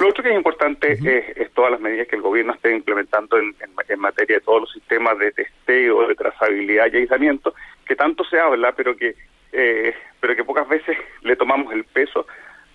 Lo 0.00 0.08
otro 0.08 0.22
que 0.22 0.30
es 0.30 0.36
importante 0.36 0.92
es, 0.92 1.50
todas 1.52 1.70
las 1.70 1.80
medidas 1.80 2.08
que 2.08 2.16
el 2.16 2.22
gobierno 2.22 2.54
esté 2.54 2.74
implementando 2.74 3.38
en, 3.38 3.54
materia 3.98 4.36
de 4.36 4.42
todos 4.42 4.62
los 4.62 4.72
sistemas 4.72 5.18
de 5.18 5.32
testeo, 5.32 6.08
de 6.08 6.14
trazabilidad 6.14 6.86
y 6.92 6.96
aislamiento, 6.96 7.54
que 7.86 7.94
tanto 7.94 8.24
se 8.24 8.40
habla, 8.40 8.72
pero 8.72 8.96
que, 8.96 9.14
eh, 9.52 9.94
pero 10.20 10.34
que 10.34 10.44
pocas 10.44 10.68
veces 10.68 10.96
le 11.22 11.36
tomamos 11.36 11.72
el 11.72 11.84
peso 11.84 12.26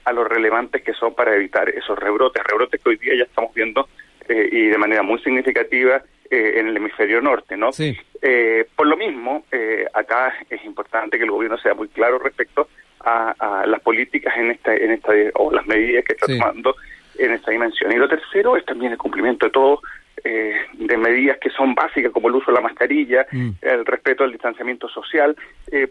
a 0.05 0.13
los 0.13 0.27
relevantes 0.27 0.81
que 0.81 0.93
son 0.93 1.13
para 1.13 1.35
evitar 1.35 1.69
esos 1.69 1.97
rebrotes, 1.97 2.43
rebrotes 2.43 2.81
que 2.81 2.89
hoy 2.89 2.97
día 2.97 3.15
ya 3.15 3.23
estamos 3.23 3.53
viendo 3.53 3.87
eh, 4.29 4.47
y 4.51 4.65
de 4.67 4.77
manera 4.77 5.01
muy 5.01 5.19
significativa 5.19 6.03
eh, 6.29 6.53
en 6.57 6.67
el 6.67 6.77
hemisferio 6.77 7.19
norte, 7.19 7.57
¿no? 7.57 7.71
Eh, 8.21 8.67
por 8.75 8.85
lo 8.85 8.95
mismo, 8.95 9.43
acá 9.93 10.35
es 10.47 10.63
importante 10.65 11.17
que 11.17 11.23
el 11.23 11.31
gobierno 11.31 11.57
sea 11.57 11.73
muy 11.73 11.87
claro 11.87 12.19
respecto 12.19 12.67
a, 12.99 13.65
las 13.65 13.81
políticas 13.81 14.37
en 14.37 14.51
esta, 14.51 14.75
en 14.75 14.91
esta 14.91 15.13
o 15.35 15.51
las 15.51 15.65
medidas 15.65 16.03
que 16.05 16.13
está 16.13 16.27
tomando 16.27 16.75
en 17.17 17.31
esta 17.31 17.49
dimensión. 17.49 17.91
Y 17.91 17.95
lo 17.95 18.07
tercero 18.07 18.55
es 18.55 18.65
también 18.65 18.91
el 18.91 18.97
cumplimiento 18.97 19.47
de 19.47 19.51
todo 19.51 19.81
de 20.21 20.97
medidas 20.97 21.37
que 21.37 21.49
son 21.49 21.73
básicas 21.73 22.11
como 22.11 22.27
el 22.27 22.35
uso 22.35 22.51
de 22.51 22.55
la 22.55 22.61
mascarilla, 22.61 23.25
mm. 23.31 23.49
el 23.61 23.85
respeto 23.85 24.25
al 24.25 24.33
distanciamiento 24.33 24.89
social, 24.89 25.35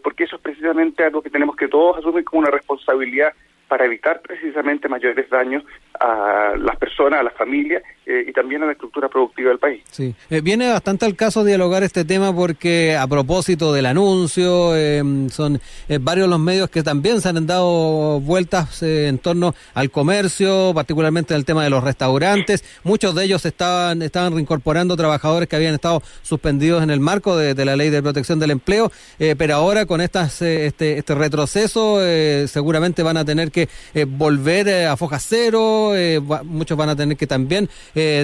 porque 0.03 0.25
eso 0.25 0.35
es 0.37 0.41
precisamente 0.41 1.03
algo 1.03 1.21
que 1.21 1.31
tenemos 1.31 1.55
que 1.55 1.67
todos 1.67 1.97
asumir 1.97 2.23
como 2.23 2.41
una 2.41 2.51
responsabilidad 2.51 3.33
para 3.69 3.85
evitar 3.85 4.21
precisamente 4.21 4.89
mayores 4.89 5.29
daños 5.29 5.63
a 5.99 6.55
las 6.57 6.75
personas, 6.77 7.21
a 7.21 7.23
las 7.23 7.33
familias 7.35 7.83
eh, 8.11 8.25
y 8.27 8.33
también 8.33 8.63
a 8.63 8.65
la 8.65 8.71
estructura 8.71 9.07
productiva 9.07 9.49
del 9.49 9.59
país. 9.59 9.83
Sí, 9.91 10.15
eh, 10.31 10.41
viene 10.41 10.67
bastante 10.71 11.05
al 11.05 11.15
caso 11.15 11.43
dialogar 11.43 11.83
este 11.83 12.05
tema 12.05 12.33
porque 12.35 12.97
a 12.97 13.05
propósito 13.05 13.71
del 13.71 13.85
anuncio, 13.85 14.75
eh, 14.75 15.27
son 15.29 15.61
varios 16.01 16.27
los 16.27 16.39
medios 16.39 16.71
que 16.71 16.81
también 16.81 17.21
se 17.21 17.29
han 17.29 17.45
dado 17.45 18.19
vueltas 18.19 18.81
en 18.81 19.19
torno 19.19 19.53
al 19.75 19.91
comercio, 19.91 20.71
particularmente 20.73 21.35
el 21.35 21.45
tema 21.45 21.63
de 21.63 21.69
los 21.69 21.83
restaurantes. 21.83 22.63
Muchos 22.83 23.13
de 23.13 23.25
ellos 23.25 23.45
estaban, 23.45 24.01
estaban 24.01 24.33
reincorporando 24.33 24.97
trabajadores 24.97 25.47
que 25.47 25.57
habían 25.57 25.75
estado 25.75 26.01
suspendidos 26.23 26.81
en 26.81 26.89
el 26.89 26.99
marco 26.99 27.37
de, 27.37 27.53
la 27.63 27.75
ley 27.75 27.91
de 27.91 28.01
protección 28.01 28.39
del 28.39 28.49
empleo, 28.49 28.91
pero 29.37 29.53
ahora 29.53 29.85
con 29.85 30.01
estas, 30.01 30.41
este, 30.41 30.97
este 30.97 31.13
retroceso 31.13 31.99
seguramente 32.47 33.03
van 33.03 33.17
a 33.17 33.25
tener 33.25 33.51
que 33.51 33.69
volver 34.07 34.87
a 34.87 34.97
foja 34.97 35.19
cero, 35.19 35.91
muchos 36.45 36.75
van 36.75 36.89
a 36.89 36.95
tener 36.95 37.15
que 37.15 37.27
también 37.27 37.69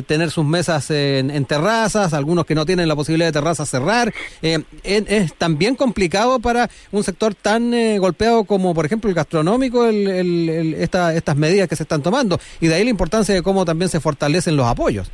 tener 0.07 0.29
sus 0.29 0.45
mesas 0.45 0.89
en, 0.91 1.45
terrazas, 1.45 2.13
algunos 2.13 2.45
que 2.45 2.55
no 2.55 2.65
tienen 2.65 2.87
la 2.87 2.95
posibilidad 2.95 3.27
de 3.27 3.39
terrazas 3.39 3.69
cerrar. 3.69 4.13
es, 4.41 5.33
también 5.35 5.75
complicado 5.75 6.39
para 6.39 6.69
un 6.91 7.03
sector 7.03 7.35
tan 7.35 7.71
golpeado 7.99 8.43
como, 8.45 8.73
por 8.73 8.85
ejemplo, 8.85 9.09
el 9.09 9.15
gastronómico, 9.15 9.85
estas 9.87 11.35
medidas 11.35 11.67
que 11.67 11.75
se 11.75 11.83
están 11.83 12.01
tomando. 12.01 12.39
Y 12.61 12.67
de 12.67 12.75
ahí 12.75 12.83
la 12.83 12.89
importancia 12.89 13.35
de 13.35 13.41
cómo 13.41 13.65
también 13.65 13.89
se 13.89 13.99
fortalecen 13.99 14.55
los 14.55 14.67
apoyos. 14.67 15.11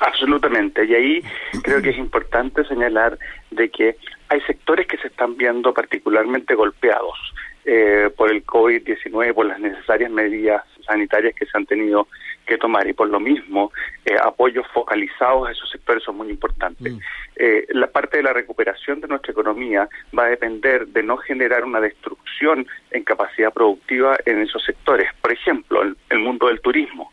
Absolutamente. 0.00 0.84
Y 0.86 0.94
ahí 0.94 1.22
creo 1.62 1.82
que 1.82 1.90
es 1.90 1.98
importante 1.98 2.64
señalar 2.64 3.18
de 3.50 3.70
que 3.70 3.96
hay 4.28 4.40
sectores 4.42 4.86
que 4.86 4.96
se 4.98 5.08
están 5.08 5.36
viendo 5.36 5.74
particularmente 5.74 6.54
golpeados 6.54 7.18
eh, 7.64 8.10
por 8.16 8.30
el 8.30 8.44
COVID-19, 8.44 9.34
por 9.34 9.46
las 9.46 9.60
necesarias 9.60 10.10
medidas 10.10 10.64
sanitarias 10.86 11.34
que 11.34 11.46
se 11.46 11.56
han 11.56 11.66
tenido 11.66 12.08
que 12.46 12.58
tomar 12.58 12.86
y 12.88 12.92
por 12.92 13.08
lo 13.08 13.20
mismo 13.20 13.70
eh, 14.04 14.16
apoyos 14.22 14.66
focalizados 14.72 15.48
a 15.48 15.52
esos 15.52 15.70
sectores 15.70 16.02
son 16.02 16.16
muy 16.16 16.30
importantes. 16.30 16.92
Mm. 16.92 16.98
Eh, 17.36 17.66
la 17.70 17.86
parte 17.86 18.16
de 18.16 18.22
la 18.22 18.32
recuperación 18.32 19.00
de 19.00 19.08
nuestra 19.08 19.32
economía 19.32 19.88
va 20.18 20.24
a 20.24 20.30
depender 20.30 20.86
de 20.88 21.02
no 21.02 21.16
generar 21.16 21.64
una 21.64 21.80
destrucción 21.80 22.66
en 22.90 23.04
capacidad 23.04 23.52
productiva 23.52 24.18
en 24.26 24.40
esos 24.40 24.64
sectores. 24.64 25.08
Por 25.20 25.32
ejemplo, 25.32 25.82
el, 25.82 25.96
el 26.08 26.18
mundo 26.18 26.48
del 26.48 26.60
turismo 26.60 27.12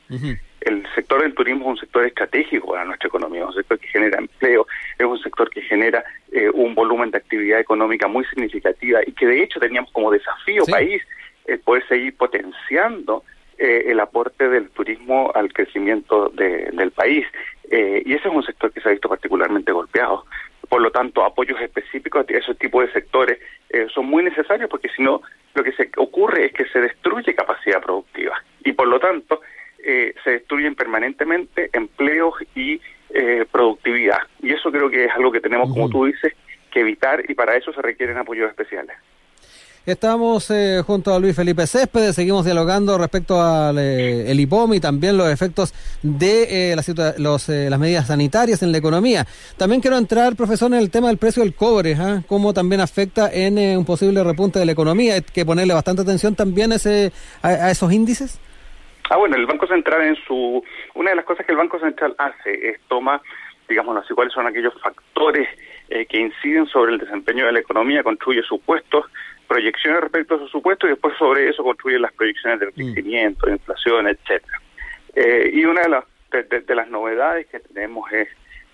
el 0.67 0.85
sector 0.93 1.21
del 1.21 1.33
turismo 1.33 1.65
es 1.65 1.69
un 1.69 1.77
sector 1.77 2.05
estratégico 2.05 2.67
para 2.67 2.85
nuestra 2.85 3.07
economía, 3.07 3.41
es 3.41 3.47
un 3.47 3.53
sector 3.53 3.79
que 3.79 3.87
genera 3.87 4.17
empleo, 4.19 4.67
es 4.97 5.05
un 5.05 5.19
sector 5.19 5.49
que 5.49 5.61
genera 5.61 6.03
eh, 6.31 6.49
un 6.53 6.75
volumen 6.75 7.11
de 7.11 7.17
actividad 7.17 7.59
económica 7.59 8.07
muy 8.07 8.25
significativa 8.25 8.99
y 9.05 9.13
que 9.13 9.25
de 9.25 9.43
hecho 9.43 9.59
teníamos 9.59 9.91
como 9.91 10.11
desafío 10.11 10.65
país 10.65 11.01
el 11.45 11.59
poder 11.59 11.87
seguir 11.87 12.15
potenciando 12.17 13.23
eh, 13.57 13.85
el 13.87 13.99
aporte 13.99 14.49
del 14.49 14.69
turismo 14.69 15.31
al 15.33 15.51
crecimiento 15.53 16.29
del 16.29 16.91
país. 16.91 17.25
Eh, 17.71 18.03
y 18.05 18.13
ese 18.13 18.27
es 18.27 18.33
un 18.33 18.43
sector 18.43 18.71
que 18.71 18.81
se 18.81 18.89
ha 18.89 18.91
visto 18.91 19.09
particularmente 19.09 19.71
golpeado. 19.71 20.25
Por 20.67 20.81
lo 20.81 20.91
tanto, 20.91 21.23
apoyos 21.23 21.59
específicos 21.61 22.25
a 22.27 22.33
ese 22.33 22.53
tipo 22.55 22.81
de 22.81 22.91
sectores 22.91 23.39
son 23.93 24.05
muy 24.05 24.23
necesarios 24.23 24.69
porque 24.69 24.89
si 24.89 25.01
no, 25.01 25.21
lo 25.53 25.63
que 25.63 25.71
se 25.71 25.89
ocurre 25.97 26.45
es 26.45 26.53
que 26.53 26.65
se 26.65 26.81
destruye 26.81 27.33
capacidad 27.35 27.81
productiva. 27.81 28.41
Y 28.63 28.73
por 28.73 28.87
lo 28.87 28.99
tanto, 28.99 29.41
eh, 29.89 30.13
se 30.21 30.31
destruyen 30.31 30.75
permanentemente 30.75 31.69
empleos 31.71 32.33
y 32.53 32.81
eh, 33.09 33.45
productividad. 33.49 34.17
Y 34.43 34.51
eso 34.51 34.69
creo 34.69 34.89
que 34.89 35.05
es 35.05 35.11
algo 35.15 35.31
que 35.31 35.39
tenemos, 35.39 35.69
como 35.69 35.87
tú 35.87 36.03
dices, 36.03 36.33
que 36.69 36.81
evitar 36.81 37.23
y 37.25 37.33
para 37.33 37.55
eso 37.55 37.71
se 37.71 37.81
requieren 37.81 38.17
apoyos 38.17 38.49
especiales. 38.49 38.97
Estamos 39.85 40.51
eh, 40.51 40.83
junto 40.85 41.13
a 41.13 41.19
Luis 41.19 41.33
Felipe 41.33 41.65
Céspedes, 41.65 42.15
seguimos 42.15 42.43
dialogando 42.43 42.97
respecto 42.97 43.41
al 43.41 43.77
el 43.77 44.37
IPOM 44.37 44.73
y 44.73 44.81
también 44.81 45.15
los 45.15 45.31
efectos 45.31 45.73
de 46.03 46.75
los, 47.17 47.47
las 47.47 47.79
medidas 47.79 48.07
sanitarias 48.07 48.61
en 48.63 48.73
la 48.73 48.79
economía. 48.79 49.25
También 49.55 49.79
quiero 49.79 49.97
entrar, 49.97 50.35
profesor, 50.35 50.69
en 50.73 50.79
el 50.79 50.91
tema 50.91 51.07
del 51.07 51.17
precio 51.17 51.43
del 51.43 51.55
cobre, 51.55 51.95
¿ah? 51.95 52.23
cómo 52.27 52.53
también 52.53 52.81
afecta 52.81 53.31
en 53.31 53.57
un 53.77 53.85
posible 53.85 54.21
repunte 54.21 54.59
de 54.59 54.65
la 54.65 54.73
economía. 54.73 55.13
Hay 55.13 55.21
que 55.21 55.45
ponerle 55.45 55.73
bastante 55.73 56.01
atención 56.01 56.35
también 56.35 56.73
ese, 56.73 57.13
a 57.41 57.71
esos 57.71 57.93
índices. 57.93 58.37
Ah, 59.09 59.17
bueno, 59.17 59.35
el 59.35 59.45
Banco 59.45 59.67
Central 59.67 60.01
en 60.01 60.15
su... 60.15 60.63
Una 60.95 61.11
de 61.11 61.15
las 61.15 61.25
cosas 61.25 61.45
que 61.45 61.51
el 61.53 61.57
Banco 61.57 61.79
Central 61.79 62.15
hace 62.17 62.69
es 62.69 62.79
toma, 62.87 63.21
digamos 63.69 63.95
así, 63.97 64.13
cuáles 64.13 64.33
son 64.33 64.47
aquellos 64.47 64.73
factores 64.81 65.47
eh, 65.89 66.05
que 66.05 66.19
inciden 66.19 66.67
sobre 66.67 66.93
el 66.93 66.97
desempeño 66.99 67.45
de 67.45 67.53
la 67.53 67.59
economía, 67.59 68.03
construye 68.03 68.41
supuestos, 68.43 69.05
proyecciones 69.47 70.01
respecto 70.01 70.35
a 70.35 70.39
sus 70.39 70.51
supuestos 70.51 70.87
y 70.87 70.91
después 70.91 71.15
sobre 71.17 71.49
eso 71.49 71.63
construye 71.63 71.99
las 71.99 72.11
proyecciones 72.13 72.59
del 72.59 72.69
mm. 72.69 72.73
crecimiento, 72.73 73.45
de 73.45 73.53
inflación, 73.53 74.07
etcétera. 74.07 74.61
Eh, 75.15 75.51
y 75.53 75.65
una 75.65 75.81
de 75.81 75.89
las, 75.89 76.03
de, 76.49 76.75
las 76.75 76.89
novedades 76.89 77.47
que 77.47 77.59
tenemos 77.59 78.11
es, 78.11 78.27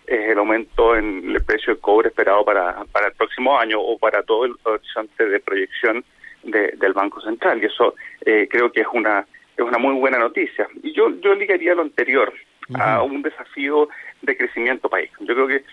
el 0.05 0.37
aumento 0.37 0.97
en 0.97 1.29
el 1.29 1.41
precio 1.45 1.73
del 1.73 1.81
cobre 1.81 2.09
esperado 2.09 2.43
para, 2.43 2.83
para 2.91 3.07
el 3.07 3.13
próximo 3.13 3.57
año 3.57 3.79
o 3.79 3.97
para 3.97 4.21
todo 4.23 4.43
el 4.43 4.53
horizonte 4.63 5.25
de 5.25 5.39
proyección 5.39 6.03
del 6.43 6.93
Banco 6.93 7.21
Central. 7.21 7.63
Y 7.63 7.67
eso 7.67 7.95
eh, 8.25 8.49
creo 8.51 8.69
que 8.69 8.81
es 8.81 8.87
una 8.91 9.25
es 9.57 9.63
una 9.63 9.77
muy 9.77 9.95
buena 9.95 10.17
noticia. 10.17 10.67
Y 10.81 10.93
yo, 10.93 11.09
yo 11.21 11.35
ligaría 11.35 11.75
lo 11.75 11.83
anterior 11.83 12.33
a 12.75 13.03
un 13.03 13.21
desafío 13.21 13.89
de 14.21 14.37
crecimiento 14.37 14.89
país. 14.89 15.09
Yo 15.19 15.33
creo 15.33 15.47
que 15.47 15.63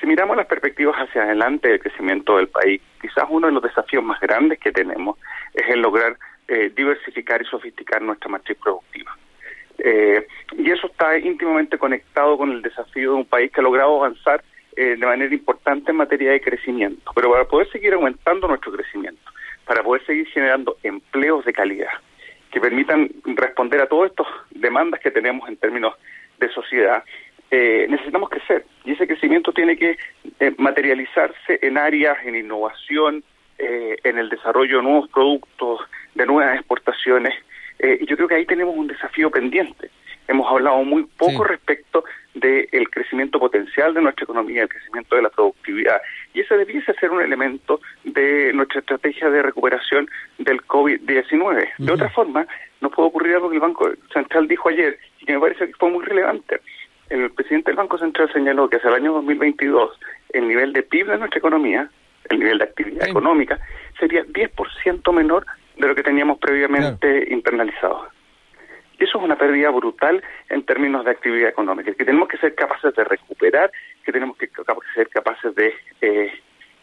si 0.00 0.06
miramos 0.06 0.36
las 0.36 0.46
perspectivas 0.46 0.96
hacia 0.96 1.24
adelante 1.24 1.68
del 1.68 1.80
crecimiento 1.80 2.36
del 2.38 2.48
país, 2.48 2.80
quizás 3.00 3.24
uno 3.28 3.48
de 3.48 3.52
los 3.52 3.62
desafíos 3.62 4.02
más 4.02 4.20
grandes 4.20 4.58
que 4.58 4.72
tenemos 4.72 5.18
es 5.52 5.68
el 5.68 5.80
lograr 5.80 6.16
eh, 6.48 6.72
diversificar 6.74 7.42
y 7.42 7.44
sofisticar 7.44 8.00
nuestra 8.00 8.30
matriz 8.30 8.56
productiva. 8.58 9.16
Eh, 9.78 10.26
y 10.56 10.70
eso 10.70 10.86
está 10.86 11.18
íntimamente 11.18 11.78
conectado 11.78 12.36
con 12.36 12.50
el 12.50 12.62
desafío 12.62 13.12
de 13.12 13.16
un 13.18 13.24
país 13.24 13.50
que 13.52 13.60
ha 13.60 13.64
logrado 13.64 13.96
avanzar 13.96 14.42
eh, 14.76 14.96
de 14.96 15.06
manera 15.06 15.32
importante 15.34 15.90
en 15.90 15.98
materia 15.98 16.32
de 16.32 16.40
crecimiento. 16.40 17.12
Pero 17.14 17.30
para 17.30 17.44
poder 17.44 17.70
seguir 17.70 17.92
aumentando 17.92 18.48
nuestro 18.48 18.72
crecimiento, 18.72 19.30
para 19.64 19.82
poder 19.82 20.04
seguir 20.06 20.26
generando 20.28 20.76
empleos 20.82 21.44
de 21.44 21.52
calidad, 21.52 21.92
que 22.50 22.60
permitan 22.60 23.10
responder 23.24 23.80
a 23.80 23.86
todas 23.86 24.10
estas 24.10 24.26
demandas 24.50 25.00
que 25.00 25.10
tenemos 25.10 25.48
en 25.48 25.56
términos 25.56 25.94
de 26.38 26.48
sociedad, 26.50 27.04
eh, 27.50 27.86
necesitamos 27.88 28.30
crecer 28.30 28.64
y 28.84 28.92
ese 28.92 29.06
crecimiento 29.06 29.52
tiene 29.52 29.76
que 29.76 29.98
eh, 30.38 30.54
materializarse 30.56 31.58
en 31.62 31.78
áreas, 31.78 32.18
en 32.24 32.36
innovación, 32.36 33.24
eh, 33.58 33.96
en 34.04 34.18
el 34.18 34.28
desarrollo 34.28 34.78
de 34.78 34.82
nuevos 34.84 35.10
productos, 35.10 35.80
de 36.14 36.26
nuevas 36.26 36.56
exportaciones. 36.56 37.34
y 37.82 38.04
yo 38.06 38.14
creo 38.16 38.28
que 38.28 38.34
ahí 38.34 38.46
tenemos 38.46 38.76
un 38.76 38.88
desafío 38.88 39.30
pendiente. 39.30 39.90
Hemos 40.28 40.46
hablado 40.50 40.84
muy 40.84 41.04
poco 41.16 41.44
respecto 41.44 42.04
del 42.34 42.88
crecimiento 42.90 43.38
potencial 43.38 43.92
de 43.92 44.02
nuestra 44.02 44.24
economía, 44.24 44.62
el 44.62 44.68
crecimiento 44.68 45.16
de 45.16 45.22
la 45.22 45.30
productividad. 45.30 46.00
Y 46.32 46.40
ese 46.40 46.56
debiese 46.56 46.94
ser 46.94 47.10
un 47.10 47.22
elemento 47.22 47.80
de 48.04 48.52
nuestra 48.52 48.80
estrategia 48.80 49.30
de 49.30 49.42
recuperación 49.42 50.08
del 50.38 50.62
COVID-19. 50.62 51.68
De 51.78 51.92
otra 51.92 52.08
forma, 52.10 52.46
no 52.80 52.90
puede 52.90 53.08
ocurrir 53.08 53.34
algo 53.34 53.50
que 53.50 53.56
el 53.56 53.60
Banco 53.60 53.90
Central 54.12 54.46
dijo 54.48 54.68
ayer 54.68 54.98
y 55.20 55.26
que 55.26 55.34
me 55.34 55.40
parece 55.40 55.66
que 55.66 55.74
fue 55.74 55.90
muy 55.90 56.04
relevante. 56.04 56.60
El 57.08 57.30
presidente 57.32 57.70
del 57.70 57.76
Banco 57.76 57.98
Central 57.98 58.32
señaló 58.32 58.68
que 58.68 58.76
hacia 58.76 58.90
el 58.90 58.96
año 58.96 59.12
2022 59.14 59.98
el 60.32 60.46
nivel 60.46 60.72
de 60.72 60.82
PIB 60.82 61.08
de 61.08 61.18
nuestra 61.18 61.38
economía, 61.38 61.90
el 62.28 62.38
nivel 62.38 62.58
de 62.58 62.64
actividad 62.64 63.08
económica, 63.08 63.58
sería 63.98 64.24
10% 64.24 65.12
menor 65.12 65.44
de 65.76 65.88
lo 65.88 65.94
que 65.94 66.04
teníamos 66.04 66.38
previamente 66.38 67.26
internalizado. 67.32 68.08
Eso 69.00 69.16
es 69.16 69.24
una 69.24 69.36
pérdida 69.36 69.70
brutal 69.70 70.22
en 70.50 70.62
términos 70.64 71.06
de 71.06 71.12
actividad 71.12 71.48
económica, 71.48 71.92
que 71.94 72.04
tenemos 72.04 72.28
que 72.28 72.36
ser 72.36 72.54
capaces 72.54 72.94
de 72.94 73.02
recuperar, 73.02 73.72
que 74.04 74.12
tenemos 74.12 74.36
que 74.36 74.50
ser 74.94 75.08
capaces 75.08 75.54
de 75.54 75.74
eh, 76.02 76.30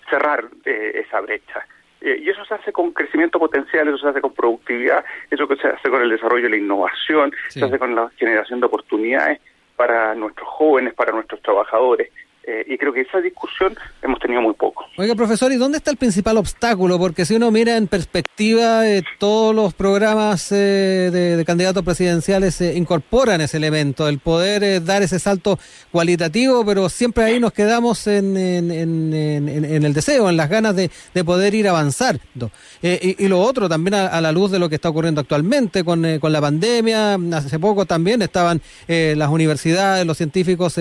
cerrar 0.09 0.45
eh, 0.65 1.03
esa 1.05 1.21
brecha. 1.21 1.67
Eh, 2.01 2.19
y 2.23 2.29
eso 2.29 2.43
se 2.45 2.55
hace 2.55 2.73
con 2.73 2.91
crecimiento 2.91 3.37
potencial, 3.37 3.87
eso 3.87 3.99
se 3.99 4.07
hace 4.07 4.21
con 4.21 4.33
productividad, 4.33 5.05
eso 5.29 5.47
se 5.55 5.67
hace 5.67 5.89
con 5.89 6.01
el 6.01 6.09
desarrollo 6.09 6.45
de 6.45 6.49
la 6.49 6.57
innovación, 6.57 7.31
se 7.49 7.63
hace 7.63 7.77
con 7.77 7.93
la 7.93 8.09
generación 8.17 8.61
de 8.61 8.65
oportunidades 8.65 9.39
para 9.75 10.15
nuestros 10.15 10.47
jóvenes, 10.47 10.95
para 10.95 11.11
nuestros 11.11 11.39
trabajadores. 11.43 12.09
Eh, 12.49 12.63
y 12.65 12.77
creo 12.77 12.93
que 12.93 13.01
esa 13.01 13.19
discusión 13.19 13.75
hemos 14.01 14.19
tenido 14.21 14.41
muy 14.41 14.53
poco. 14.53 14.85
Oiga, 14.95 15.15
profesor, 15.15 15.51
¿y 15.51 15.57
dónde 15.57 15.79
está 15.79 15.91
el 15.91 15.97
principal 15.97 16.37
obstáculo? 16.37 16.97
Porque 16.97 17.25
si 17.25 17.35
uno 17.35 17.51
mira 17.51 17.75
en 17.75 17.87
perspectiva, 17.87 18.87
eh, 18.87 19.03
todos 19.19 19.53
los 19.53 19.73
programas 19.73 20.49
eh, 20.53 21.09
de, 21.11 21.43
candidatos 21.43 21.83
presidenciales 21.83 22.61
incorporan 22.61 23.41
ese 23.41 23.57
elemento, 23.57 24.07
el 24.07 24.19
poder 24.19 24.81
dar 24.85 25.03
ese 25.03 25.19
salto 25.19 25.59
cualitativo, 25.91 26.65
pero 26.65 26.87
siempre 26.87 27.25
ahí 27.25 27.37
nos 27.37 27.51
quedamos 27.51 28.07
en, 28.07 28.37
el 28.37 29.93
deseo, 29.93 30.29
en 30.29 30.37
las 30.37 30.49
ganas 30.49 30.73
de, 30.73 30.89
poder 31.25 31.53
ir 31.53 31.67
avanzando. 31.67 32.49
Y, 32.81 33.27
lo 33.27 33.41
otro, 33.41 33.67
también 33.67 33.95
a, 33.95 34.21
la 34.21 34.31
luz 34.31 34.51
de 34.51 34.59
lo 34.59 34.69
que 34.69 34.75
está 34.75 34.87
ocurriendo 34.87 35.19
actualmente 35.19 35.83
con, 35.83 36.17
con 36.19 36.31
la 36.31 36.39
pandemia, 36.39 37.15
hace 37.33 37.59
poco 37.59 37.85
también 37.85 38.21
estaban 38.21 38.61
las 38.87 39.29
universidades, 39.29 40.05
los 40.05 40.15
científicos 40.15 40.77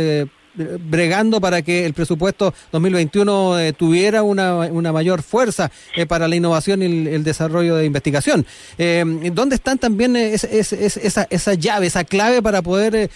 bregando 0.56 1.40
para 1.40 1.62
que 1.62 1.86
el 1.86 1.94
presupuesto 1.94 2.52
2021 2.72 3.58
eh, 3.58 3.72
tuviera 3.72 4.22
una, 4.22 4.56
una, 4.56 4.92
mayor 4.92 5.22
fuerza 5.22 5.70
eh, 5.94 6.06
para 6.06 6.28
la 6.28 6.36
innovación 6.36 6.82
y 6.82 7.08
el, 7.08 7.24
desarrollo 7.24 7.76
de 7.76 7.84
investigación. 7.84 8.44
Eh, 8.78 9.04
¿Dónde 9.32 9.56
están 9.56 9.78
también 9.78 10.16
esa, 10.16 10.46
esa 10.48 11.54
llave, 11.54 11.86
esa 11.86 12.04
clave 12.04 12.42
para 12.42 12.62
poder 12.62 13.10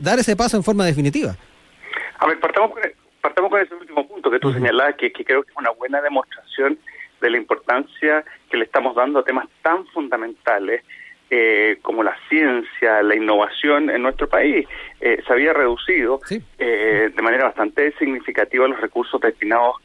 dar 0.00 0.18
ese 0.18 0.36
paso 0.36 0.56
en 0.56 0.62
forma 0.62 0.84
definitiva? 0.84 1.36
A 2.18 2.26
ver, 2.26 2.40
partamos 2.40 2.72
con, 2.72 2.82
partamos 3.20 3.50
con 3.50 3.60
ese 3.60 3.74
último 3.74 4.06
punto 4.06 4.30
que 4.30 4.38
tú 4.38 4.52
señalabas, 4.52 4.96
que, 4.96 5.12
que 5.12 5.24
creo 5.24 5.42
que 5.42 5.50
es 5.50 5.56
una 5.56 5.70
buena 5.70 6.00
demostración 6.00 6.78
de 7.20 7.30
la 7.30 7.38
importancia 7.38 8.24
que 8.50 8.56
le 8.56 8.64
estamos 8.64 8.94
dando 8.94 9.20
a 9.20 9.24
temas 9.24 9.46
tan 9.62 9.86
fundamentales 9.88 10.82
eh, 11.30 11.78
como 11.82 12.02
la 12.02 12.16
ciencia, 12.30 13.02
la 13.02 13.14
innovación 13.14 13.90
en 13.90 14.00
nuestro 14.00 14.28
país, 14.28 14.66
eh, 15.00 15.22
se 15.26 15.32
había 15.32 15.52
reducido 15.52 16.20
eh, 16.58 17.10
de 17.14 17.22
manera 17.22 17.44
bastante 17.44 17.92
significativa 17.98 18.66
los 18.66 18.80
recursos 18.80 19.20
destinados 19.20 19.76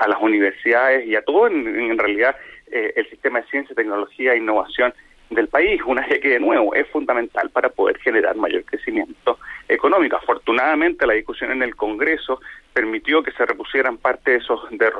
a 0.00 0.08
las 0.08 0.22
universidades 0.22 1.06
y 1.06 1.16
a 1.16 1.22
todo 1.22 1.48
en, 1.48 1.98
realidad 1.98 2.34
el 2.70 3.06
sistema 3.10 3.42
de 3.42 3.46
ciencia, 3.48 3.76
tecnología 3.76 4.32
e 4.32 4.38
innovación 4.38 4.94
del 5.28 5.48
país, 5.48 5.82
una 5.84 6.00
eje 6.00 6.18
que 6.18 6.28
de 6.30 6.40
nuevo 6.40 6.74
es 6.74 6.88
fundamental 6.88 7.50
para 7.50 7.68
poder 7.68 7.98
generar 7.98 8.36
mayor 8.36 8.64
crecimiento 8.64 9.38
económico. 9.68 10.16
Afortunadamente 10.16 11.06
la 11.06 11.12
discusión 11.12 11.50
en 11.52 11.62
el 11.62 11.76
Congreso 11.76 12.40
permitió 12.72 13.22
que 13.22 13.32
se 13.32 13.44
repusieran 13.44 13.98
parte 13.98 14.30
de 14.30 14.36
esos, 14.38 14.60
de, 14.70 14.90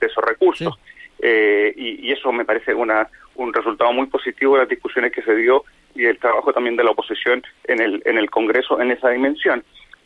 esos 0.00 0.24
recursos 0.24 0.78
eh, 1.22 1.72
y, 1.76 2.12
eso 2.12 2.32
me 2.32 2.44
parece 2.44 2.74
una, 2.74 3.08
un 3.36 3.52
resultado 3.52 3.92
muy 3.92 4.06
positivo 4.06 4.54
de 4.54 4.60
las 4.60 4.68
discusiones 4.68 5.12
que 5.12 5.22
se 5.22 5.34
dio 5.34 5.64
y 5.94 6.06
el 6.06 6.18
trabajo 6.18 6.52
también 6.52 6.76
de 6.76 6.84
la 6.84 6.90
oposición 6.90 7.42
en 7.64 7.80
el, 7.80 8.02
en 8.04 8.18
el 8.18 8.30
Congreso 8.30 8.80
en 8.80 8.90
esa 8.90 9.10
dimensión. 9.10 9.64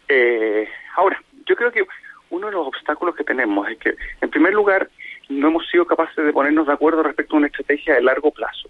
Eh, 0.08 0.68
ahora, 0.96 1.20
yo 1.46 1.56
creo 1.56 1.72
que 1.72 1.84
uno 2.30 2.46
de 2.46 2.52
los 2.52 2.66
obstáculos 2.66 3.14
que 3.14 3.24
tenemos 3.24 3.68
es 3.68 3.78
que, 3.78 3.94
en 4.20 4.30
primer 4.30 4.54
lugar, 4.54 4.88
no 5.28 5.48
hemos 5.48 5.68
sido 5.68 5.86
capaces 5.86 6.24
de 6.24 6.32
ponernos 6.32 6.66
de 6.66 6.72
acuerdo 6.72 7.02
respecto 7.02 7.34
a 7.34 7.38
una 7.38 7.46
estrategia 7.46 7.94
de 7.94 8.02
largo 8.02 8.30
plazo. 8.30 8.68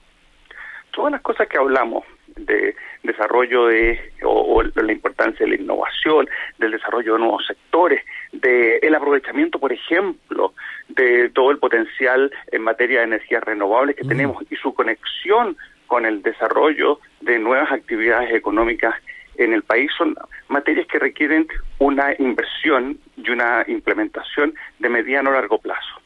Todas 0.93 1.13
las 1.13 1.23
cosas 1.23 1.49
que 1.49 1.59
hablamos 1.59 2.05
de 2.37 2.75
desarrollo 3.03 3.67
de 3.67 4.13
o, 4.25 4.63
la 4.63 4.93
importancia 4.93 5.47
de 5.47 5.57
la 5.57 5.63
innovación, 5.63 6.29
del 6.59 6.73
desarrollo 6.73 7.15
de 7.15 7.19
nuevos 7.21 7.47
sectores, 7.47 8.05
de 8.41 8.79
el 8.79 8.95
aprovechamiento, 8.95 9.59
por 9.59 9.73
ejemplo, 9.73 10.55
de 10.89 11.31
todo 11.31 11.51
el 11.51 11.59
potencial 11.59 12.33
en 12.51 12.63
materia 12.63 13.01
de 13.01 13.05
energías 13.07 13.43
renovables 13.43 13.97
que 13.97 14.05
mm. 14.05 14.09
tenemos 14.09 14.45
y 14.51 14.57
su 14.57 14.75
conexión 14.75 15.57
con 15.87 16.07
el 16.07 16.23
desarrollo 16.23 16.99
de 17.21 17.39
nuevas 17.39 17.71
actividades 17.71 18.35
económicas 18.35 18.95
en 19.37 19.53
el 19.53 19.63
país 19.63 19.91
son 19.97 20.15
materias 20.49 20.87
que 20.87 20.99
requieren 20.99 21.47
una 21.79 22.15
inversión 22.19 22.99
y 23.17 23.31
una 23.31 23.65
implementación 23.67 24.55
de 24.79 24.89
mediano 24.89 25.31
a 25.31 25.35
largo 25.35 25.59
plazo. 25.59 26.01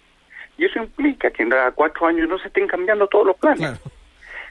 Y 0.56 0.64
eso 0.64 0.80
implica 0.80 1.30
que 1.30 1.42
en 1.42 1.52
cuatro 1.74 2.06
años 2.06 2.28
no 2.28 2.38
se 2.38 2.48
estén 2.48 2.66
cambiando 2.66 3.06
todos 3.06 3.26
los 3.26 3.36
planes. 3.36 3.80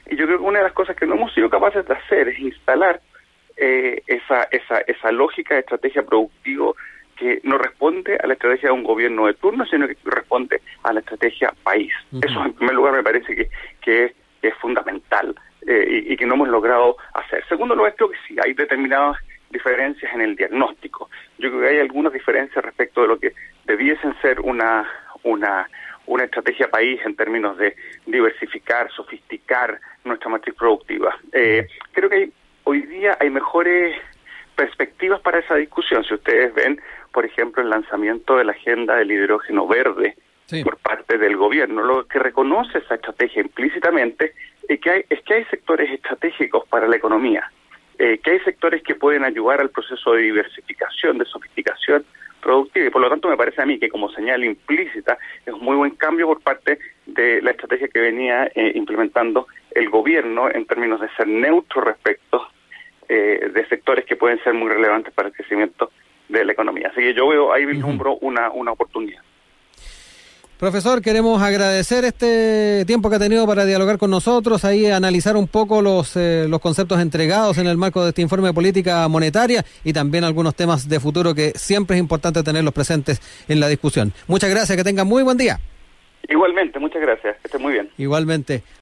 Y 0.06 0.16
yo 0.16 0.26
creo 0.26 0.38
que 0.38 0.44
una 0.44 0.58
de 0.58 0.64
las 0.64 0.72
cosas 0.72 0.96
que 0.96 1.06
no 1.06 1.16
hemos 1.16 1.34
sido 1.34 1.50
capaces 1.50 1.86
de 1.86 1.94
hacer 1.94 2.28
es 2.28 2.38
instalar 2.38 3.00
eh, 3.56 4.02
esa, 4.06 4.44
esa, 4.50 4.78
esa 4.86 5.12
lógica 5.12 5.54
de 5.54 5.60
estrategia 5.60 6.02
productiva 6.02 6.72
que 7.18 7.40
no 7.42 7.58
responde 7.58 8.16
a 8.22 8.26
la 8.26 8.34
estrategia 8.34 8.68
de 8.68 8.74
un 8.74 8.84
gobierno 8.84 9.26
de 9.26 9.34
turno, 9.34 9.66
sino 9.66 9.88
que 9.88 9.96
responde 10.04 10.60
a 10.84 10.92
la 10.92 11.00
estrategia 11.00 11.52
país. 11.62 11.92
Eso, 12.22 12.44
en 12.44 12.52
primer 12.52 12.74
lugar, 12.74 12.94
me 12.94 13.02
parece 13.02 13.34
que, 13.34 13.48
que 13.80 14.14
es 14.40 14.54
fundamental 14.54 15.34
eh, 15.66 16.04
y, 16.06 16.16
que 16.16 16.26
no 16.26 16.34
hemos 16.34 16.48
logrado 16.48 16.96
hacer. 17.14 17.44
Segundo 17.48 17.74
lugar, 17.74 17.94
creo 17.96 18.10
que 18.10 18.18
sí, 18.26 18.36
hay 18.42 18.54
determinadas 18.54 19.16
diferencias 19.50 20.12
en 20.14 20.20
el 20.20 20.36
diagnóstico. 20.36 21.10
Yo 21.38 21.50
creo 21.50 21.62
que 21.62 21.68
hay 21.68 21.80
algunas 21.80 22.12
diferencias 22.12 22.64
respecto 22.64 23.02
de 23.02 23.08
lo 23.08 23.18
que 23.18 23.34
debiesen 23.64 24.14
ser 24.22 24.40
una, 24.40 24.88
una, 25.24 25.68
una 26.06 26.24
estrategia 26.24 26.70
país 26.70 27.00
en 27.04 27.16
términos 27.16 27.58
de 27.58 27.74
diversificar, 28.06 28.90
sofisticar 28.92 29.80
nuestra 30.04 30.30
matriz 30.30 30.54
productiva. 30.54 31.16
Eh, 31.32 31.66
creo 31.92 32.08
que 32.08 32.30
hoy 32.64 32.82
día 32.82 33.16
hay 33.20 33.30
mejores 33.30 33.96
perspectivas 34.58 35.20
para 35.20 35.38
esa 35.38 35.54
discusión. 35.54 36.02
Si 36.02 36.14
ustedes 36.14 36.52
ven, 36.52 36.80
por 37.12 37.24
ejemplo, 37.24 37.62
el 37.62 37.70
lanzamiento 37.70 38.36
de 38.36 38.44
la 38.44 38.52
agenda 38.52 38.96
del 38.96 39.12
hidrógeno 39.12 39.68
verde 39.68 40.16
por 40.64 40.76
parte 40.78 41.16
del 41.16 41.36
gobierno, 41.36 41.84
lo 41.84 42.08
que 42.08 42.18
reconoce 42.18 42.78
esa 42.78 42.96
estrategia 42.96 43.42
implícitamente 43.42 44.32
es 44.68 44.80
que 44.80 44.90
hay, 44.90 45.04
es 45.08 45.22
que 45.22 45.34
hay 45.34 45.44
sectores 45.44 45.88
estratégicos 45.92 46.66
para 46.68 46.88
la 46.88 46.96
economía, 46.96 47.52
eh, 47.98 48.18
que 48.18 48.32
hay 48.32 48.40
sectores 48.40 48.82
que 48.82 48.96
pueden 48.96 49.24
ayudar 49.24 49.60
al 49.60 49.70
proceso 49.70 50.12
de 50.14 50.22
diversificación, 50.22 51.18
de 51.18 51.24
sofisticación 51.26 52.04
productiva 52.40 52.86
y 52.86 52.90
por 52.90 53.02
lo 53.02 53.10
tanto 53.10 53.28
me 53.28 53.36
parece 53.36 53.62
a 53.62 53.66
mí 53.66 53.78
que 53.78 53.88
como 53.88 54.10
señal 54.10 54.44
implícita 54.44 55.18
es 55.46 55.52
un 55.52 55.60
muy 55.60 55.76
buen 55.76 55.92
cambio 55.92 56.26
por 56.26 56.40
parte 56.40 56.78
de 57.06 57.42
la 57.42 57.52
estrategia 57.52 57.88
que 57.88 58.00
venía 58.00 58.50
eh, 58.54 58.72
implementando 58.74 59.46
el 59.70 59.88
gobierno 59.88 60.50
en 60.50 60.66
términos 60.66 61.00
de 61.00 61.08
ser 61.16 61.28
neutro 61.28 61.80
respecto 61.82 62.27
eh, 63.18 63.48
de 63.48 63.66
sectores 63.66 64.04
que 64.04 64.16
pueden 64.16 64.42
ser 64.44 64.54
muy 64.54 64.68
relevantes 64.68 65.12
para 65.12 65.28
el 65.28 65.34
crecimiento 65.34 65.90
de 66.28 66.44
la 66.44 66.52
economía. 66.52 66.88
Así 66.88 67.00
que 67.00 67.14
yo 67.14 67.28
veo 67.28 67.52
ahí 67.52 67.64
vislumbro 67.64 68.18
una, 68.20 68.50
una 68.50 68.72
oportunidad. 68.72 69.22
Profesor, 70.58 71.00
queremos 71.00 71.40
agradecer 71.40 72.04
este 72.04 72.84
tiempo 72.84 73.08
que 73.08 73.14
ha 73.14 73.20
tenido 73.20 73.46
para 73.46 73.64
dialogar 73.64 73.96
con 73.96 74.10
nosotros, 74.10 74.64
ahí 74.64 74.86
analizar 74.86 75.36
un 75.36 75.46
poco 75.46 75.82
los, 75.82 76.16
eh, 76.16 76.46
los 76.48 76.60
conceptos 76.60 76.98
entregados 77.00 77.58
en 77.58 77.68
el 77.68 77.76
marco 77.76 78.02
de 78.02 78.08
este 78.08 78.22
informe 78.22 78.48
de 78.48 78.54
política 78.54 79.06
monetaria 79.06 79.64
y 79.84 79.92
también 79.92 80.24
algunos 80.24 80.56
temas 80.56 80.88
de 80.88 80.98
futuro 80.98 81.32
que 81.32 81.52
siempre 81.54 81.96
es 81.96 82.00
importante 82.00 82.42
tenerlos 82.42 82.74
presentes 82.74 83.20
en 83.48 83.60
la 83.60 83.68
discusión. 83.68 84.12
Muchas 84.26 84.50
gracias, 84.50 84.76
que 84.76 84.82
tengan 84.82 85.06
muy 85.06 85.22
buen 85.22 85.38
día. 85.38 85.60
Igualmente, 86.28 86.80
muchas 86.80 87.02
gracias, 87.02 87.36
que 87.36 87.46
estén 87.46 87.62
muy 87.62 87.74
bien. 87.74 87.88
Igualmente. 87.96 88.64